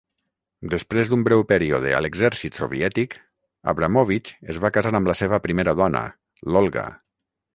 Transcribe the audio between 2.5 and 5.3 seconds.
soviètic, Abramovich es va casar amb la